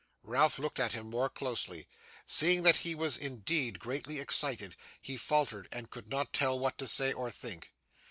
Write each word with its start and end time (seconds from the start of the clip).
Ralph 0.23 0.57
looked 0.57 0.79
at 0.79 0.93
him 0.93 1.11
more 1.11 1.29
closely. 1.29 1.87
Seeing 2.25 2.63
that 2.63 2.77
he 2.77 2.95
was 2.95 3.17
indeed 3.17 3.77
greatly 3.77 4.19
excited, 4.19 4.75
he 4.99 5.15
faltered, 5.15 5.67
and 5.71 5.91
could 5.91 6.09
not 6.09 6.33
tell 6.33 6.57
what 6.57 6.79
to 6.79 6.87
say 6.87 7.13
or 7.13 7.29
think. 7.29 7.71